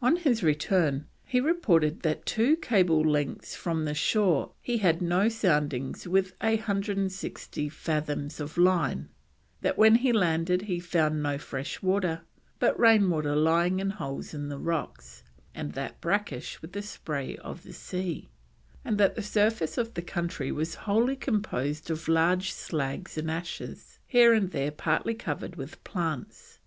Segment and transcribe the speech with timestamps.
[0.00, 5.02] On his return he reported that at two cable lengths from the shore he had
[5.02, 9.10] no soundings with a 160 fathoms of line;
[9.60, 12.22] that when he landed he found no fresh water,
[12.58, 15.22] but rain water lying in holes in the rocks,
[15.54, 18.30] and that brackish with the spray of the sea,
[18.82, 23.98] and that the surface of the country was wholly composed of large slags and ashes,
[24.06, 26.60] here and there partly covered with plants.